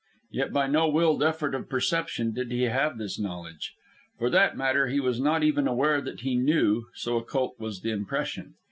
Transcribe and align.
Yet 0.31 0.51
by 0.51 0.65
no 0.65 0.89
willed 0.89 1.21
effort 1.21 1.53
of 1.53 1.69
perception 1.69 2.33
did 2.33 2.51
he 2.51 2.63
have 2.63 2.97
this 2.97 3.19
knowledge. 3.19 3.75
For 4.17 4.31
that 4.31 4.57
matter, 4.57 4.87
he 4.87 4.99
was 4.99 5.19
not 5.21 5.43
even 5.43 5.67
aware 5.67 6.01
that 6.01 6.21
he 6.21 6.33
knew, 6.35 6.85
so 6.95 7.17
occult 7.17 7.59
was 7.59 7.81
the 7.81 7.91
impression. 7.91 8.55